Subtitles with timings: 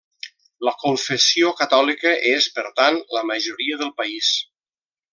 [0.67, 4.35] La confessió catòlica és, per tant, la majoria del país.